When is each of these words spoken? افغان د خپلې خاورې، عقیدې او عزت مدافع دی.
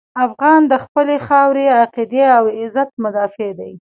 افغان 0.25 0.61
د 0.71 0.73
خپلې 0.83 1.15
خاورې، 1.27 1.65
عقیدې 1.81 2.23
او 2.37 2.43
عزت 2.59 2.89
مدافع 3.03 3.49
دی. 3.59 3.71